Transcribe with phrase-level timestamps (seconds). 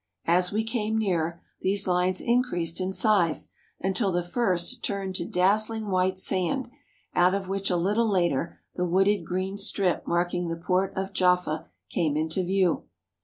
[0.25, 5.67] As we came nearer, these lines increased in size, until the first turned to daz
[5.67, 6.71] zling white sand,
[7.13, 11.69] out of which a little later the wooded green strip marking the port of Jaffa
[11.87, 12.85] came into view.